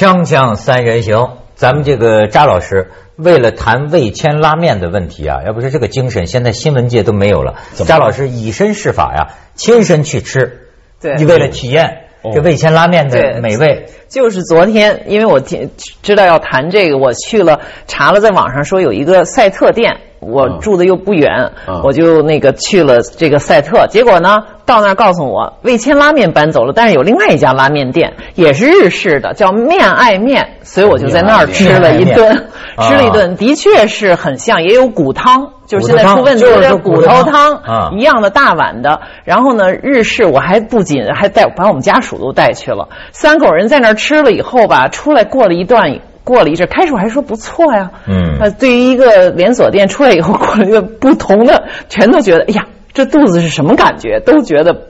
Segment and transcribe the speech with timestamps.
[0.00, 7.56] 锵锵三人行，咱们这个扎老师为了谈味千拉面的问题啊，要不是这个精神，现在新闻界都没有了。
[7.84, 10.68] 扎老师以身试法呀，亲身去吃，
[11.02, 13.90] 对你为了体验这味千拉面的美味。
[14.08, 15.70] 就是昨天，因为我听
[16.00, 23.86] 知道要谈这个，我去了查了，在网上说有一个赛特店，我住的又不远，嗯我就那个去了这个赛特。
[23.88, 32.48] 结果呢，到那儿告诉我味千拉面搬走了，但是有另外一家拉面店，也是日式的，叫面爱面，所以我就在那儿吃了一顿，
[32.80, 35.52] 吃了一顿，的确是很像，也有骨汤。
[35.66, 46.00] 就是现在出问题的骨头汤啊一样的大碗的，然后呢，日式我还不仅还带把我们家属都带去了，三口人在那儿吃了以后吧，出来过了一段。
[46.24, 48.38] 过了一阵，开始我还说不错呀，嗯。
[48.40, 54.20] 呃，对于一个连锁店出来以后，过了一个不同的，全都觉得，哎呀，这肚子是什么感觉？
[54.20, 54.88] 都觉得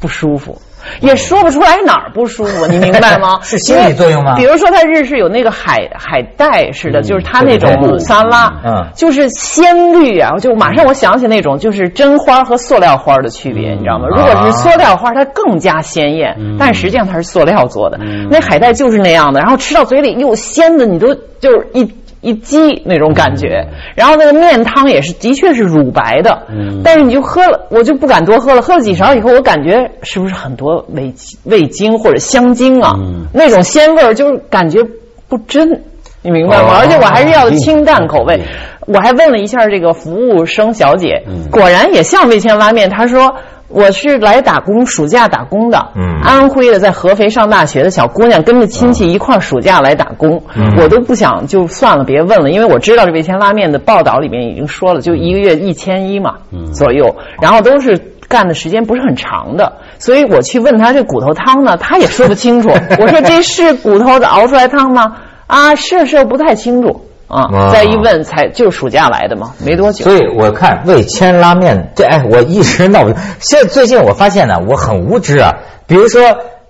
[0.00, 0.60] 不舒服，
[1.00, 3.38] 也说不出来哪儿不舒服，你明白吗？
[3.44, 14.06] 是心理作用吗比如说，它日式有那个海海带似的，就是它那种沙拉，嗯就是鲜绿啊，就马上我想起那种就是真花和塑料花的区别，你知道吗？
[14.08, 17.98] 如果是塑料花，它更加鲜艳，但实际上它是塑料做的。
[18.30, 21.88] 那海带就是那样的，然后吃到嘴里又鲜的，你都就是一。
[22.20, 26.42] 一激那种感觉，然后那个面汤也是，的确是乳白的，
[26.82, 28.62] 但是你就喝了，我就不敢多喝了。
[28.62, 31.12] 喝了几勺以后，我感觉是不是很多味
[31.44, 32.94] 味精或者香精啊？
[33.32, 34.80] 那种鲜味儿就是感觉
[35.28, 35.82] 不真，
[36.22, 36.70] 你明白吗？
[36.70, 38.40] 哦而且我还是要清淡口味。
[38.86, 42.88] 我还问了一下这个服务生小姐，果然也像味千拉面。
[42.88, 43.34] 她说
[43.68, 50.42] 我是来打工，暑假打工的，嗯安徽的，在合肥上大学的小姑娘，跟着亲戚一块儿暑假来打工。
[50.56, 56.36] 嗯我都不想就算了，别问了，因为我知道这味千拉面的报道里面已经说了，就一个月一千一嘛
[56.72, 58.12] 左右，然后都是。
[58.28, 62.68] 干的时间不是很长的，所以我去问他这骨头汤呢，他也说不清楚。
[63.00, 65.16] 我说这是骨头的熬出来汤吗？
[65.46, 67.42] 啊，是是不太清楚啊。
[67.52, 70.04] 啊再一问才就是暑假来的嘛，没多久。
[70.04, 73.14] 所以我看味千拉面，这哎，我一直闹不。
[73.38, 75.52] 现在最近我发现呢，我很无知啊。
[75.86, 76.20] 比如说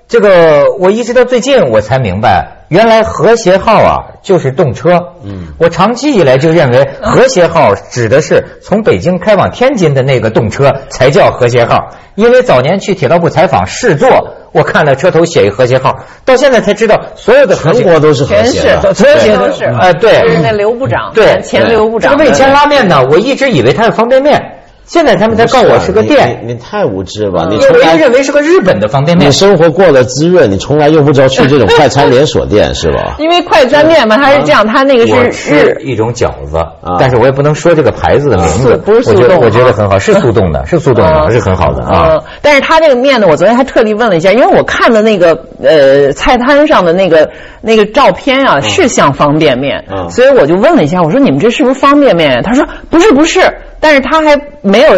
[0.09, 4.99] 这个，我一直到最近我才明白，原来和谐号啊就是动车。
[5.23, 14.09] 嗯，我长期以来就认为和谐号指的是从北京开往天津的那个动车才叫和谐号，因为早年去铁道部采访试坐，
[14.53, 20.23] 我看到车头写一和谐号，到现在才知道所有的和谐全国都是和全是谐的，和谐都是哎对。
[20.23, 21.39] 就是那刘部长，对。
[21.43, 24.41] 前刘部长这个味千拉面呢，我一直以为它是方便面，
[24.89, 26.41] 现在他们才告诉我是个店。
[26.41, 27.47] 你你你太无知了吧？
[27.49, 29.33] 你因为从来认为是个日本的方便面你。
[29.33, 33.15] 生活过得滋润，你从来用不着去这种快餐连锁店是吧？
[33.21, 36.59] 因为快餐面嘛，它是这样，它那个是是日一种饺子，
[36.99, 52.43] 但是我也不能说这个牌子的名字速，不是速冻我觉得我觉得啊很好，是 速冻的，是速冻的，嗯是很好的啊嗯。，但是它这个面呢，我昨天还特地问了一下，因为我看的那个呃菜摊上的那个那个照片啊，是像方便面，嗯所以我就问了一下，我说你们这是不是方便面？
[52.43, 53.41] 他说不是不是，
[53.81, 54.91] 但是他还没有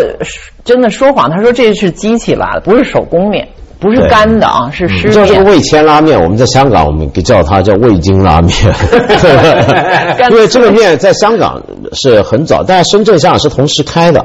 [0.65, 3.47] 真的说谎，他说这是机器拉的，不是手工面，
[3.79, 5.09] 不是干的啊，是湿面。
[5.09, 8.53] 你知道这个味千拉面，我们在香港我们给叫它叫味精拉面，
[10.31, 14.25] 因为这个面在香港是很早，但是深圳、香港是同时开的。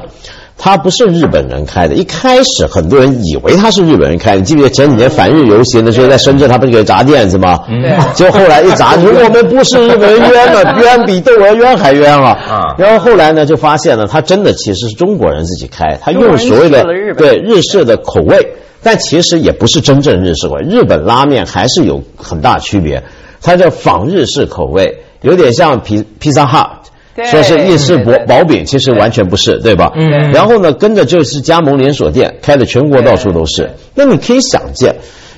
[0.58, 4.38] 它不是日本人开的，一开始很多人以为它是日本人开的。
[4.38, 7.60] 你记不记得前几年反日游行的时候，在深圳他不是给砸店子吗？
[7.68, 12.30] 对结果后来一砸，说 我们不是日本人冤了，冤比窦娥冤还冤啊！
[12.50, 16.84] 啊然后后来呢，就发现了，他真的其实是中国人自己开，他用所谓的
[17.16, 20.62] 对日式的口味，但其实也不是真正日式口味。
[20.62, 23.02] 日本拉面还是有很大区别，
[23.42, 26.75] 它叫仿日式口味，有点像披披萨哈。
[27.16, 29.90] 对说是意式薄薄饼，其实完全不是，对吧？
[29.96, 33.70] 嗯然后呢，跟着就是加盟连锁店，开的全国到处都是。
[33.94, 34.94] 那你可以想见，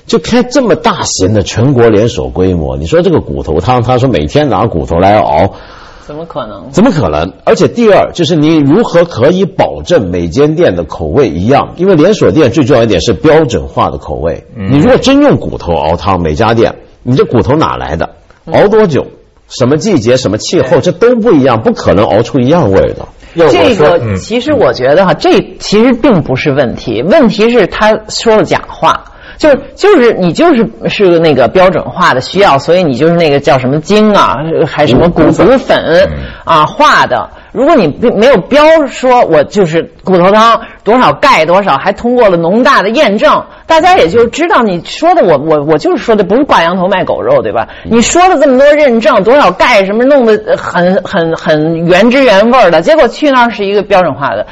[0.06, 5.54] 就开这么大型的全国连锁规模，你说这个骨头汤，他说每天拿骨头来熬，
[6.04, 6.70] 怎么可能？
[6.72, 7.32] 怎么可能？
[7.44, 11.74] 而且第二就是你如何可以保证每间店的口味一样？
[11.76, 14.44] 因为连锁店最重要一点是标准化的口味。
[14.56, 18.10] 嗯你如果真用骨头熬汤，每家店你这骨头哪来的？
[18.52, 19.06] 熬多久？
[19.48, 20.16] 什么季节？
[20.16, 20.80] 什么气候？
[20.80, 23.08] 这都不一样，不可能熬出一样味儿的。
[23.34, 29.04] 要我这个其实我觉得哈，这其实并不是问题，问题是他说了假话。
[29.36, 34.34] 就是就是你就是是个那个标准化的需要，所以你就是那个叫什么精啊，
[34.66, 36.10] 还什么骨骨粉
[36.44, 37.30] 啊化的。
[37.52, 47.68] 如果你并没有标说我就是骨头汤多少钙多少，还通过了农大的验证，大家也就知道你说的我我我就是说的不是挂羊头卖狗肉，对吧？
[47.84, 54.46] 你说了这么多认证，多少钙什么弄得呃很很很原汁原味儿的，结果去那儿是一个标准化的，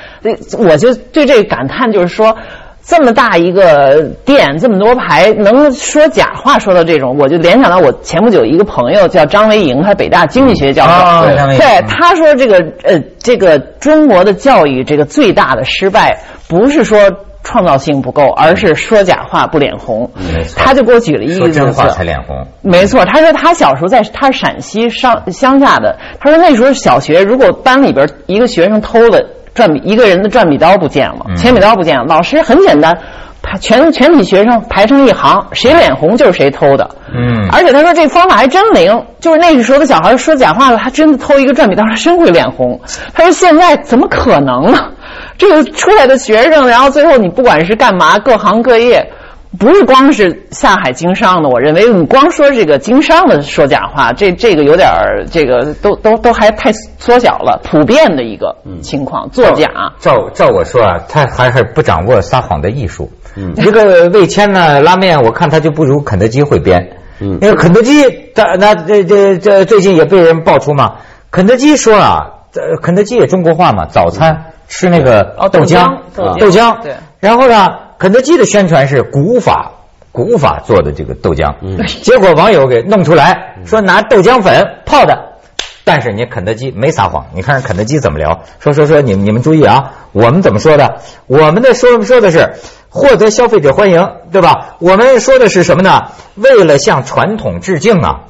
[0.59, 2.37] 我就对这个感叹就是说。
[2.87, 11.27] 这么大一个店，这么多牌，能说假话说到这种，我就联想到我前不久一个朋友叫张维迎，他北大经济学教授，
[11.59, 16.17] 对他说这个呃，这个中国的教育这个最大的失败，
[16.49, 16.99] 不是说
[17.43, 20.09] 创造性不够，而是说假话不脸红。
[20.33, 22.47] 没错他就给我举了一个例说真话子才脸红。
[22.63, 32.97] 没错，他说他小时候在他是陕西上乡下的，他说那时候小学如果班里边一个学生偷了转笔，一个人的转笔刀不见了，嗯铅笔刀不见了，老师很简单，
[33.43, 36.89] 排全全体学生排成一行，谁脸红就是谁偷的。
[37.13, 42.79] 嗯而且他说这方法还真灵，就是那个时候的小孩说假话了，他真的偷一个转笔刀，他真会脸红。
[43.15, 44.79] 他说现在怎么可能呢？
[45.39, 49.11] 这个出来的学生，然后最后你不管是干嘛，各行各业。
[49.59, 59.69] 不是光是下海经商的，我认为你光说这个经商的说假话，这这个有点儿，这个都都都还太缩小了，普遍的一个情况，作假。
[59.99, 63.11] 照照我说啊，他还是不掌握撒谎的艺术。
[63.37, 66.97] 嗯，一个味千呢拉面，我看他就不如肯德基会编。
[67.21, 70.97] 嗯，因为肯德基，他那这这这最近也被人爆出嘛，
[71.31, 76.83] 肯德基说啊，这肯德基也中国话嘛，早餐吃那个豆浆豆浆。
[76.83, 79.73] 对然后呢，肯德基的宣传是古法
[80.13, 85.33] 古法做的这个豆浆，嗯，结果网友给弄出来说拿豆浆粉泡的。
[85.85, 88.43] 但是你肯德基没撒谎，你看肯德基怎么聊？
[88.59, 91.01] 说说说，你们你们注意啊，我们怎么说的？
[91.29, 92.55] 我们的说说的是
[92.89, 94.77] 获得消费者欢迎，对吧？
[94.81, 96.09] 我们说的是什么呢？
[96.35, 98.23] 为了向传统致敬啊，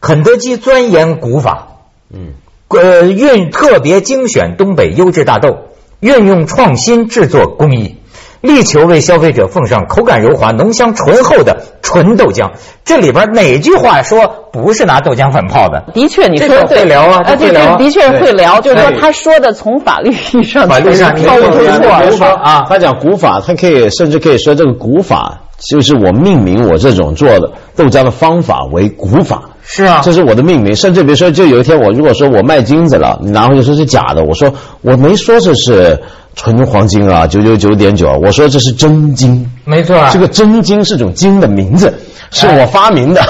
[0.00, 1.68] 肯德基钻研古法，
[2.10, 2.32] 嗯，
[2.68, 5.58] 呃，运特别精选东北优质大豆，
[6.00, 7.98] 运用创新制作工艺，
[8.42, 12.50] 力求为消费者奉上口感柔滑、浓香醇厚的纯豆浆。
[12.84, 15.82] 这里边哪句话说不是拿豆浆粉泡的？
[15.94, 29.42] 的确，你这个说对会聊啊呃对对，的确是会聊，就是说他说的从法律意义上法律上是超不出你错说的古法啊，他讲古法，他可以甚至可以说这个古法就是我命名我这种做的豆浆的方法为古法。
[29.74, 30.76] 是啊这是我的命名。
[30.76, 34.52] 甚至比如说，就有一天我如果说我卖金子了，你拿回去说是假的，我说
[34.82, 35.98] 我没说这是
[36.36, 39.50] 纯黄金啊，九九九点九，我说这是真金。
[39.64, 41.92] 没错啊这个真金是种金的名字，
[42.30, 43.22] 是我发明的。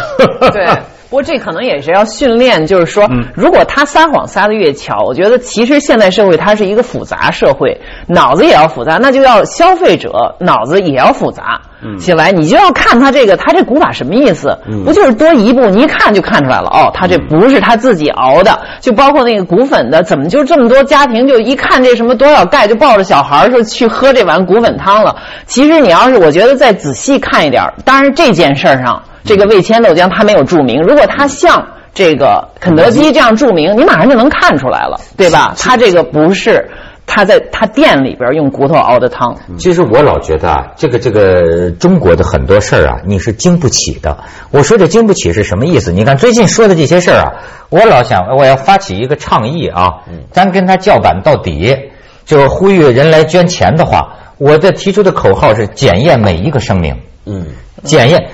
[0.52, 0.66] 对。
[1.10, 10.10] 不过这可能也是要训练，就是说，嗯如果他撒谎撒的越巧，我觉得其实现代社会它是一个复杂社会，脑子也要复杂，那就要消费者
[10.40, 11.98] 脑子也要复杂嗯。
[11.98, 29.02] 起来，你就要看他这个他这古法什么意思，不就是多一步，你一看就看出来了，哦，他这不是他自己熬的，就包括那个骨粉的，怎么就这么多家庭就一看这什么多少钙就抱着小孩儿说去喝这碗骨粉汤了，其实你要是我觉得再仔细看一点儿，当然这件事儿上。
[29.24, 31.64] 这个味千豆浆它没有注明，如果它像
[31.94, 35.54] 这个肯德基这样注明，你马上就能看出来了，对吧？
[35.56, 36.68] 它这个不是
[37.06, 44.16] 他在他店里边用骨头熬的汤，其实我老觉得啊，这个这个中国的很多事儿啊，你是经不起的。
[44.50, 45.92] 我说这经不起是什么意思？
[45.92, 47.32] 你看最近说的这些事儿啊，
[47.68, 51.76] 我老想我要发起一个倡议啊，咱跟他叫板到底，
[52.24, 56.96] 就是呼吁人来捐钱的话，我这提出的口号是检验每一个生命，
[57.26, 57.46] 嗯，
[57.82, 58.30] 检验。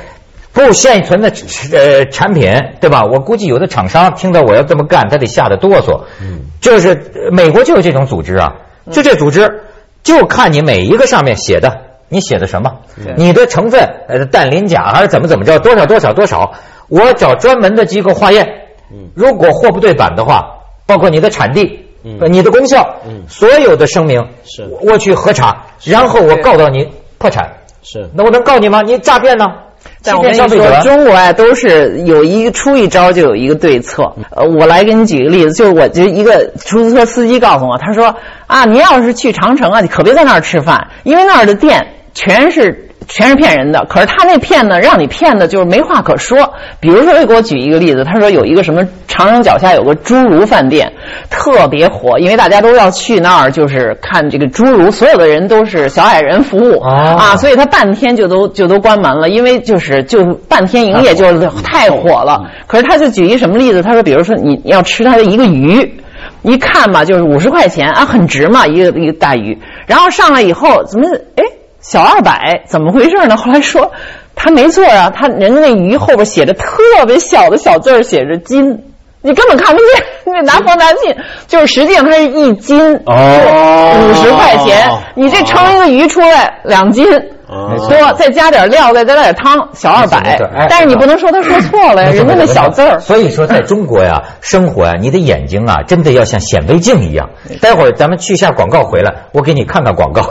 [0.66, 1.32] 不现存的
[1.72, 3.04] 呃产品，对吧？
[3.04, 6.00] 我估计有的厂商听到我要这么干，他得吓得哆嗦。
[6.20, 8.52] 嗯，就是呃美国就有这种组织啊，
[8.90, 9.62] 就这组织
[10.02, 12.72] 就看你每一个上面写的，你写的什么，
[13.16, 16.52] 你的成分呃氮磷钾还是怎么怎么着，多少多少多少，
[16.88, 18.44] 我找专门的机构化验。
[18.92, 21.84] 嗯，如果货不对版的话，包括你的产地。
[22.04, 26.88] 嗯你的功效，嗯所有的声明是我去核查，然后我告到你
[27.18, 28.82] 破产，是那我能告你吗？
[28.82, 29.44] 你诈骗呢？
[29.46, 29.67] 欺
[30.02, 30.80] 但我跟你说，骗消费者。
[30.82, 34.02] 中国啊都是有一个出一招就有一个对策。
[34.30, 38.14] 呃，我来给你举个例子，就是我就一个出租车司机告诉我，他说
[38.46, 42.87] 啊，您要是去长城啊，你可别在那儿吃饭，因为那儿的店全是。
[43.08, 46.52] 全是骗人的，可是他那骗呢，让你骗的就是没话可说。
[46.78, 50.92] 比如说，又给我举一个例子，他说有一个什么长城脚下有个侏儒饭店，
[51.30, 62.50] 特别火，因为大家都要去那儿，就是看这个侏儒，所有的人都是小矮人服务、哦啊，所以他半天就都就都关门了，因为就是就半天营业就太火了。
[62.66, 63.82] 可是他就举一什么例子？
[63.82, 65.94] 他说，比如说你你要吃他的一个鱼。
[66.42, 69.58] 一看吧，就是五十块钱啊，很值嘛，一个一个大鱼。
[69.86, 71.44] 然后上来以后，怎么哎
[71.88, 72.62] 小二百？
[72.66, 73.34] 怎么回事呢？
[73.34, 73.90] 后来说
[74.34, 76.76] 他没错啊，他人家那鱼后边写着特
[77.06, 78.84] 别小的小字儿，写着斤，
[79.22, 80.04] 你根本看不见，
[80.34, 81.16] 你拿放大镜，
[81.46, 87.06] 就是实际上它是一斤哦五十块钱，你这称一个鱼出来两斤。
[87.48, 90.38] 多再加点料，再加点汤，小二百。
[90.68, 93.00] 但是你不能说他说错了呀，人家那小字儿。
[93.00, 97.30] 所以说，在中国呀， 生活呀，你的眼睛啊，真的要像显微镜一样。
[97.62, 100.22] 待会儿咱们去一下广告，回来我给你看看广告。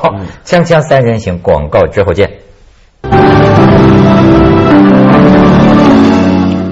[0.46, 2.30] 锵锵三人行，广告之后见。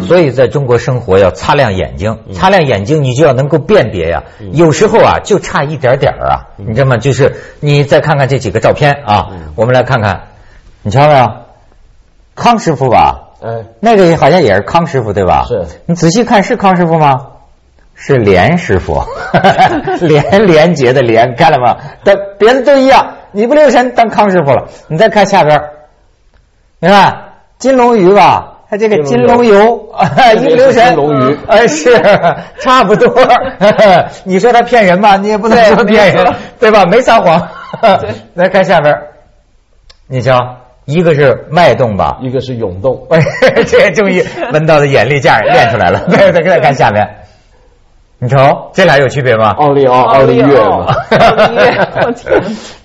[0.07, 4.21] 所以，在中国生活要擦亮眼睛，擦亮眼睛，你就要能够辨别呀。
[4.51, 6.97] 有时候啊，就差一点点啊，你知道吗？
[6.97, 10.21] 就是你再看看这几个照片啊，我们来看看，
[10.85, 11.27] 你瞧没有？
[12.35, 13.29] 康师傅吧？
[13.41, 15.45] 嗯，那个好像也是康师傅对吧？
[15.47, 15.65] 是。
[15.87, 17.25] 你仔细看，是康师傅吗？
[17.95, 19.01] 是连师傅，
[20.01, 21.77] 连连杰的连，看了吗？
[22.03, 24.67] 但别的都一样，你不留神当康师傅了。
[24.87, 25.59] 你再看下边，
[26.79, 27.17] 你看
[27.57, 28.51] 金龙鱼吧。
[28.69, 29.89] 他这个金龙油，
[30.37, 31.99] 一不留神，金龙鱼，哎，是
[32.59, 33.11] 差不多。
[34.23, 35.17] 你说他骗人吧？
[35.17, 36.85] 你也不能说骗人，对吧？
[36.85, 37.41] 没撒谎。
[38.35, 38.93] 来看下边，
[40.07, 40.37] 你瞧，
[40.85, 43.07] 一个是脉动吧，一个是涌动。
[43.67, 44.23] 这终于
[44.53, 45.99] 闻到的眼力劲儿练出来了。
[46.09, 47.07] 再再看下面。
[48.17, 48.37] 你瞅，
[48.73, 49.49] 这俩有区别吗？
[49.57, 50.95] 奥利奥，奥利月嘛。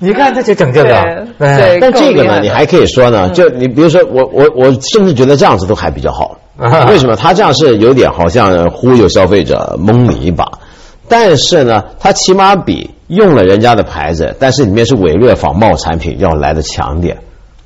[0.00, 1.26] 你看，这就整这个。
[1.38, 6.36] 对，但这个呢，你还可以说呢，就你比如说，我我我甚至觉得这样子都还比较好。
[6.88, 7.14] 为什么？
[7.14, 10.58] 他这样是有点好像忽悠消费者，蒙你一把。
[11.08, 17.18] 但是呢，他起码比用了人家的牌子，但是里面是伪劣仿冒产品要来的强点。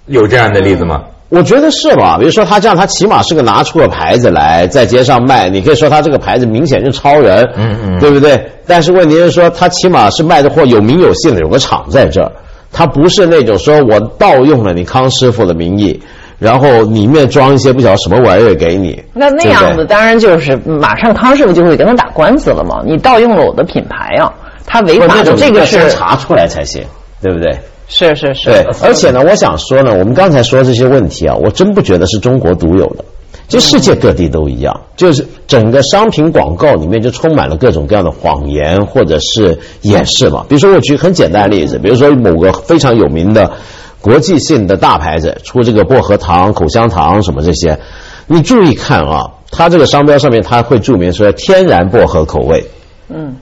[0.07, 1.03] 有这样的例子吗？
[1.31, 2.17] 我觉得是吧？
[2.19, 8.41] 比如说他这样，他起码是个拿出个牌子来在街上卖，你可以说他这个牌子明显是超人，嗯嗯，对不对？
[8.67, 12.31] 但是问题是说，他起码是卖的货有名有姓的，有个厂在这儿，
[12.71, 16.01] 他不是那种说我盗用了你康师傅的名义，
[16.39, 19.03] 然后里面装一些不晓得什么玩意儿给你。
[19.13, 22.81] 那那样子当然就是马上康师傅就会跟他打官司了嘛？
[22.87, 24.33] 你盗用了我的品牌啊，
[24.67, 26.85] 他违法的这个是查出来才行，
[27.21, 27.51] 对不对？
[27.87, 33.05] 是是是，对，而且呢，我想说呢，我们刚才说这些问题啊，我真不觉得是中国独有的，
[33.47, 40.47] 就世界各地都一样，就是整个商品广告里面就充满了各种各样的谎言或者是掩饰嘛。
[40.49, 43.53] 比如说，我举很简单的例子，比如说某个非常有名的
[44.01, 47.79] 国际性的大牌子出这个薄荷糖、口香糖什么这些，
[48.27, 52.65] 你注意看啊，它这个商标上面它会注明说天然薄荷口味，
[53.11, 53.37] 嗯。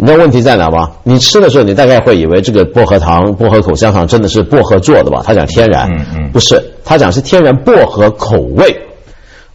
[0.00, 0.92] 你知道问题在哪吗？
[1.02, 5.22] 你吃的时候，你大概会以为这个薄荷糖、薄荷口香糖真的是薄荷做的吧？
[5.26, 8.80] 他讲天然，嗯嗯，不是，他讲是天然薄荷口味，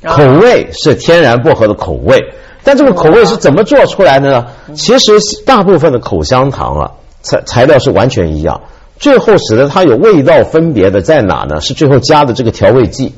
[0.03, 2.19] 口味是天然薄荷的口味，
[2.62, 4.45] 但这个口味是怎么做出来的呢？
[4.75, 5.13] 其实
[5.45, 8.59] 大部分的口香糖啊，材材料是完全一样，
[9.00, 11.62] 最后使得它有味道分别的在哪呢？
[11.62, 13.15] 是最后加的这个调味剂，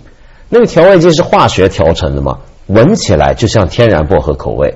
[0.50, 2.38] 那个调味剂是化学调成的吗？
[2.67, 4.75] 闻起来就像天然薄荷口味。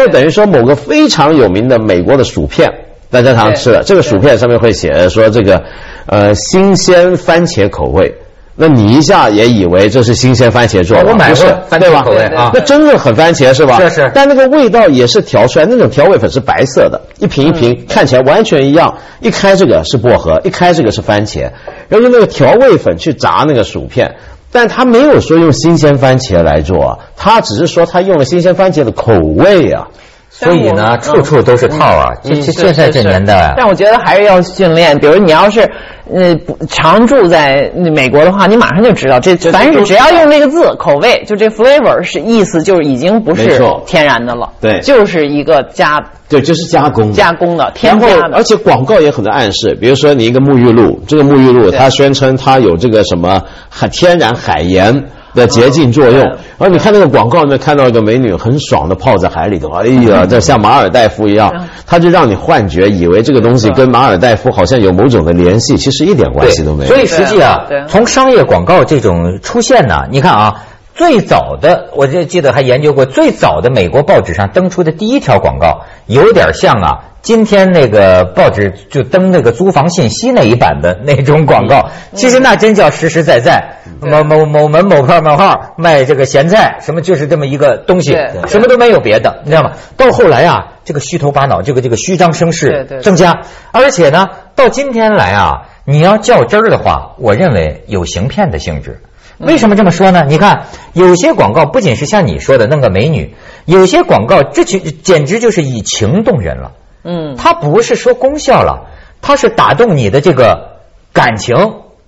[0.00, 2.68] 又等于说某个非常有名的美国的薯片，
[3.10, 5.62] 大家常吃的这个薯片上面会写说这个，
[6.06, 8.12] 呃，新鲜番茄口味。
[8.56, 11.10] 那你一下也以为这是新鲜番茄做的？
[11.10, 13.80] 我买过番茄口味啊，那真的很番茄是吧？
[13.80, 14.10] 是是。
[14.14, 18.98] 但那个味道也是调出来，那种调味粉是白色的，一瓶一瓶看起来完全一样。
[19.20, 21.50] 一开这个是薄荷，一开这个是番茄，
[21.88, 24.14] 然后用那个调味粉去炸那个薯片。
[24.54, 29.88] 但他没有说用新鲜番茄来做，他只是说他用了新鲜番茄的口味啊，
[30.30, 32.12] 所以呢，处处都是套啊。
[32.22, 34.96] 这这现在这年代，但我觉得还是要训练。
[34.98, 35.68] 比如你要是。
[36.12, 48.36] 呃，常住在美国的话，你马上就知道这，凡是只要用那个字，口味就这 flavor 是意思，就是已经不是天然的了，对，就是一个加，对，就是加工加工的，添加的。
[48.36, 55.04] 而且广告也很多暗示，比如说你一个沐浴露，这个沐浴露它宣称它有这个什么海天然海盐。
[55.34, 61.52] 的洁净作用，然后你看那个广告里面看到一个美女很爽的泡在海里头，哎呀，这像马尔代夫一样，
[61.88, 66.88] 它就让你幻觉以为这个东西跟马尔代夫好像有某种的联系，其实一点关系都没有。
[66.88, 70.54] 所以实际啊，从商业广告这种出现呢，你看啊，
[70.94, 77.10] 最早的我就记得还研究过，最早的美国报纸上登出的第一条广告，有点像啊。
[77.20, 83.78] 今天那个报纸就登那个租房信息那一版的那种广告，其实那真叫实实在在。
[84.00, 88.14] 某某某门某号某号卖这个咸菜，什么就是这么一个东西，
[88.46, 89.72] 什么都没有别的，你知道吗？
[89.96, 93.40] 到后来啊，这个虚头巴脑，这个这个虚张声势增加，
[93.72, 99.00] 而且呢，到今天来啊，你要较真儿的话，我认为有行骗的性质。
[99.38, 100.24] 为什么这么说呢？
[100.28, 106.72] 你看，有些广告不仅是像你说的弄个美女，有些广告这就简直就是以情动人了。
[107.02, 110.78] 嗯，它不是说功效了，它是打动你的这个
[111.12, 111.54] 感情。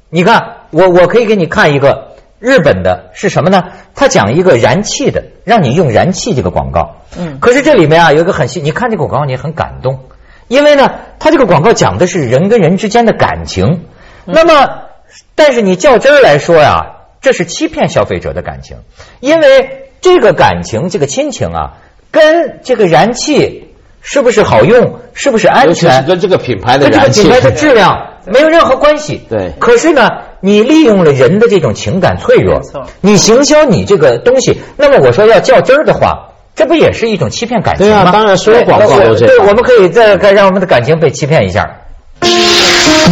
[0.09, 3.65] 你看，我我可以给你看一个日本的，是什么呢？
[3.95, 6.97] 它讲一个燃气的，让你用燃气这个广告。
[7.19, 10.01] 嗯，可是这里面啊有一个很细，你看这个广告你很感动，
[10.49, 13.85] 因为呢，它这个广告讲的是人跟人之间的感情。
[14.25, 14.69] 那么
[15.35, 16.96] 但是你较真儿来说呀，
[17.27, 18.77] 这是欺骗消费者的感情，
[19.19, 21.73] 因为这个感情、这个亲情啊，
[22.13, 29.21] 跟这个燃气是不是好用、是不是安全，跟这个品牌的跟这个燃气品牌的质量 没有任何关系。
[29.29, 30.09] 对可是呢，
[30.41, 32.61] 你利用了人的这种情感脆弱，
[33.01, 36.29] 你行销你这个东西，那么我说要较真儿的话。
[36.55, 38.05] 这不也是一种欺骗感情吗？
[38.05, 41.69] 对啊当然所有广告都这样对，我们可以再再让我们的感情被欺骗一下。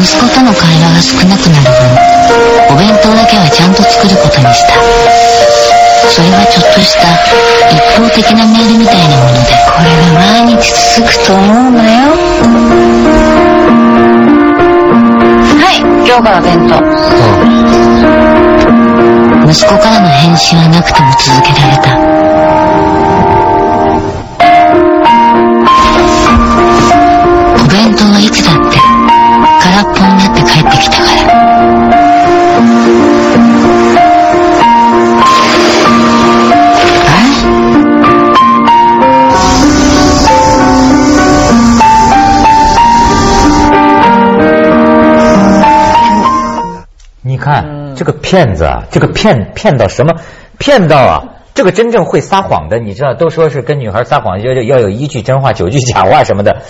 [0.02, 1.70] 息子との会話が少なくなる
[2.68, 4.74] 分お弁当だけはちゃんと作ることにした。
[6.10, 7.00] それはちょっとした
[7.70, 10.12] 一方的なメールみたいなものでこれが
[10.44, 12.12] 毎日続くと思うなよ。
[15.58, 16.74] はい今日から弁当。
[19.50, 23.03] 息子からの返信はなくても続けられた
[47.94, 50.14] 这个骗子啊，这个骗骗到什么？
[50.58, 51.24] 骗到啊，
[51.54, 56.62] 这个真正会撒谎的，你知道，都说是跟女孩撒谎要要有一句真话，九句假话什么的。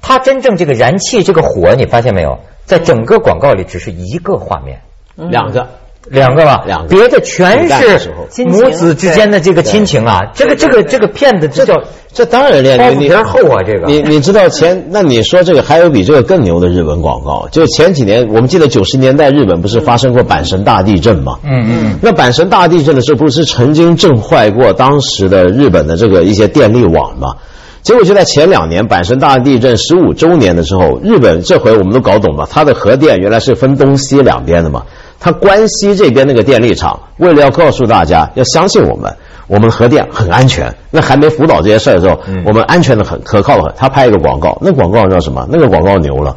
[0.00, 2.38] 他真正这个燃气这个火，你发现没有？
[2.64, 4.80] 在整个广告里只是一个画面，
[5.16, 5.68] 两个。
[6.10, 8.10] 两个吧，两个别的全是
[8.44, 10.20] 母子之间的这个亲情啊。
[10.34, 11.74] 这个这个这个骗子，这叫
[12.12, 14.86] 这当然了，你包袱皮儿厚啊，这个你你知道前？
[14.90, 17.48] 那你说这个还有比这个更牛的日本广告？
[17.50, 21.38] 就前几年，我们记得九十年代日本不是发生过阪神大地震吗？
[21.44, 27.34] 嗯嗯那阪神大地震的时候，不是曾经震坏过当时的日本的这个一些电力网吗？
[27.82, 34.82] 结果就在前两年阪神大地震十五周年的时候，日本这回我们都搞懂了，它的核电原来是分东西两边的嘛。
[35.20, 40.72] 它关西这边那个电力厂，为了要告诉大家要相信我们，我们核电很安全。
[40.90, 43.74] 那还没辅导这些事儿的时候，我们安全的很，可靠的很。
[43.76, 45.46] 他拍一个广告，那广告叫什么？
[45.50, 46.36] 那个广告牛了。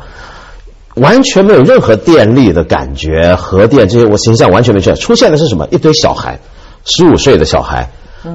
[0.95, 4.95] 完全没有任何电力的感觉，核电这些我形象完全没出现。
[4.95, 5.65] 出现的是什么？
[5.71, 6.37] 一堆小孩，
[6.83, 7.87] 十五岁的小孩，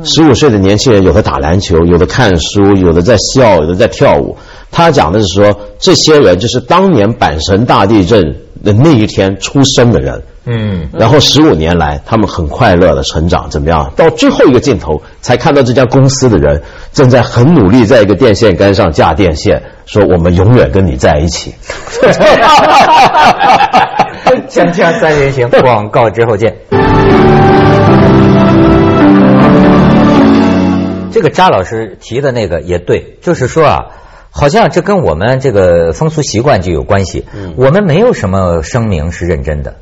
[0.05, 4.38] 十五岁的年轻人，有的打篮球，有的看书，有的在笑，有的在跳舞。
[4.70, 8.22] 他讲的是说，这些人就是当年阪神大地震
[8.64, 10.22] 的那一天出生的人。
[10.48, 13.92] 嗯，然后十五年来，他们很快乐的成长，怎么样？
[13.96, 21.52] 到最后一个镜头，才看到这家公司的人正在很努力在一个电线杆上架电线，说我们永远跟你在一起。
[24.48, 26.55] 锵锵三人行，广告之后见。
[31.11, 33.87] 这个扎老师提的那个也对，就是说啊，
[34.37, 37.25] 好像这跟我们这个风俗习惯就有关系。
[37.57, 39.77] 我们没有什么声明是认真的。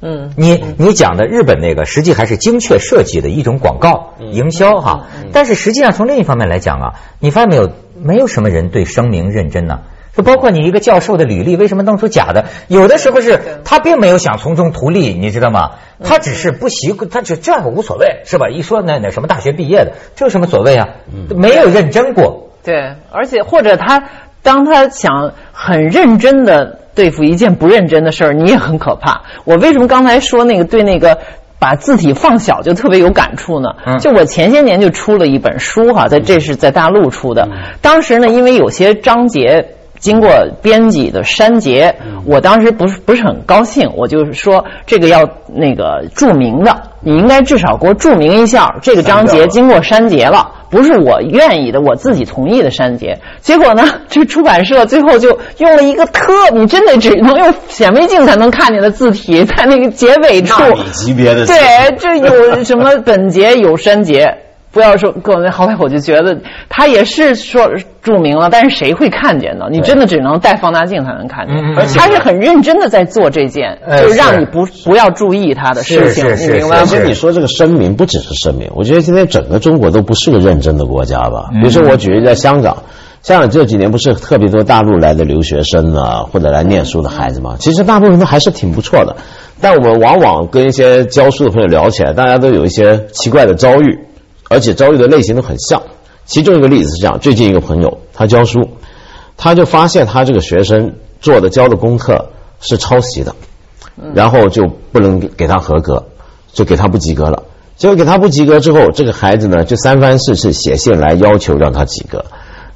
[0.00, 5.06] 嗯，你你讲的日本那个，实际还是精确设计的一种广告营销哈。
[5.32, 9.80] 但是实际上从另一方面来讲啊，你发现没有，没有什么人对声明认真呢。
[10.16, 12.44] 就包括你一个教授的履历，为什么弄出假的？
[12.68, 15.72] 有的时候是他并没有想从中图利，你知道吗？
[16.04, 18.48] 他只是不习惯，他只这样无所谓，是吧？
[18.48, 20.88] 一说那那什么大学毕业的，这有什么所谓啊？
[21.36, 22.47] 没有认真过。
[22.68, 24.04] 对，而且或者他
[24.42, 29.22] 当他想很认真的对付一件不认真的事儿，你也很可怕。
[29.46, 31.18] 我为什么刚才说那个对那个？
[31.60, 33.70] 把字体放小就特别有感触呢。
[33.84, 37.48] 嗯就我前些年就出了一本书哈，在这是在大陆出的。
[37.82, 40.30] 当时呢，因为有些章节经过
[40.62, 50.52] 编辑的删节，我当时不是不是很高兴，我就是说这个要那个注明的，你应该至少给我注明一下这个章节经过删节了。
[50.70, 53.18] 不是我愿意的，我自己同意的删节。
[53.40, 60.60] 结果呢， 这出版社最后就用了一个特，你真的只能用显微镜才能看见的字体，在那个结尾处。
[60.60, 61.56] 纳米级别的对，
[61.98, 64.26] 这有什么本节有删节。
[64.70, 67.70] 不要说各位，后来我就觉得他也是说
[68.02, 69.66] 著名了，但是谁会看见呢？
[69.70, 71.56] 你真的只能带放大镜才能看见。
[71.96, 76.82] 他是很认真的在做这件，呃就让你不不要注意他的事情，是是你明白吗？
[76.82, 81.48] 而且你说这个声明不只是声明，我觉得今天整个中国都不是个认真的国家吧。
[81.54, 82.76] 比如说我举例在香港，
[83.22, 89.16] 香港这几年不是特别多大陆来的留学生啊，或者来念书的孩子嘛，其实大部分都还是挺不错的。
[89.60, 93.98] 但我们往往跟一些教书的朋友聊起来，大家都有一些奇怪的遭遇，
[94.48, 95.82] 而且遭遇的类型都很像。
[96.26, 98.68] 其中一个例子是这样：最近一个朋友他教书，
[99.36, 102.30] 他就发现他这个学生做的教的功课
[102.60, 103.34] 是抄袭的。
[104.14, 106.00] 然后就不能给给他合格，
[106.52, 107.42] 就给他不及格了。
[107.74, 112.24] 结果给他不及格之后，这个孩子呢就三番四次写信来要求让他及格，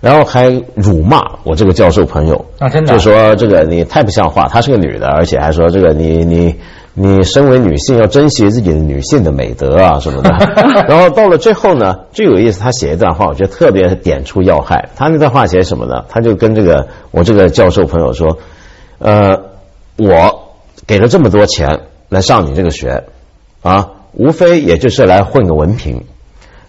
[0.00, 6.56] 然后还辱骂我这个教授朋友啊真的啊就说这个你太不像话，她是个女的，而且还说这个你你
[6.94, 10.31] 你身为女性要珍惜自己的女性的美德啊什么的。
[10.88, 14.90] 然后到了最后呢，最有意思，他写一段话，我觉得特别点出要害。
[14.94, 16.05] 他那段话写什么呢？
[16.09, 18.38] 他就跟这个我这个教授朋友说，
[18.98, 19.40] 呃，
[19.96, 20.52] 我
[20.87, 23.05] 给了这么多钱来上你这个学，
[23.62, 26.05] 啊，无非也就是来混个文凭。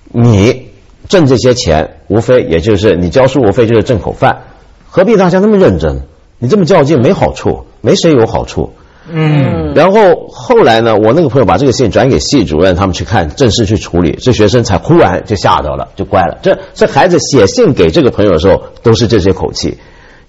[0.09, 0.69] 你
[1.09, 4.43] 挣这些钱，无非也就是你教书，无非就是挣口饭，
[4.89, 6.03] 何必大家那么认真？
[6.39, 8.71] 你这么较劲没好处，没谁有好处。
[9.11, 16.37] 嗯，然后后来呢，我那个朋友把这个信转给系主任，他们去看，正式去处理，这学生才忽然就吓到了，就乖了。
[16.41, 19.77] 这这孩子写信给这个朋友的时候，都是这些口气。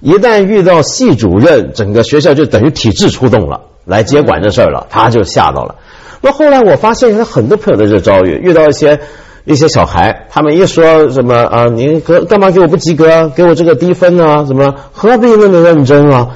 [0.01, 5.77] 一旦遇到系主任，整个学校就等于体制出动了，来接管这事儿了，他就吓到了。
[6.21, 8.99] 那后来我发现，很多朋友的这遭遇，遇到一些
[9.45, 16.31] 一些小孩，他们一说什么啊，你干干嘛给我不及格，给我这个低分啊，怎么何必那么认真啊？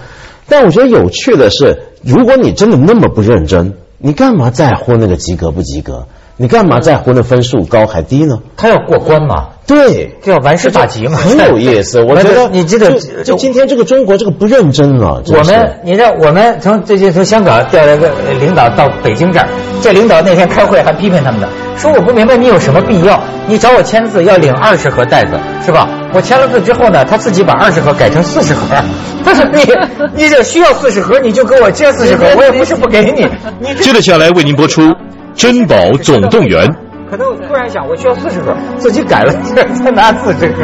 [0.49, 1.79] 但我觉得有趣的是。
[2.05, 6.07] 如果你真的那么不认真，你干嘛在乎那个及格不及格？
[6.37, 8.39] 你干嘛在乎那分数高还低呢？
[8.57, 9.49] 他要过关嘛？
[9.67, 11.19] 对，这要完事大吉嘛？
[11.19, 12.93] 很有意思，我觉得你记得，
[13.25, 15.21] 就今天这个中国这个不认真了。
[15.27, 19.49] 我们，你知道，我们从最近从香港调来个领导到北京这儿，
[19.83, 25.33] 这领导那天开会还批评他们呢，说我不明白你有什么必要，你找我签字要领二十盒袋子
[25.67, 25.89] 是吧？
[26.13, 28.61] 我签了字之后呢，他自己把二十盒改成四十盒。
[29.25, 29.61] 他说你
[30.23, 33.29] 你这需要四十盒，你就给我借四十盒，我也不是不给你。
[33.81, 34.83] 接着下来为您播出
[35.35, 36.67] 《珍宝总动员》。
[37.11, 40.63] 可能突然想，我需要四十盒，自己改了，再拿四十盒。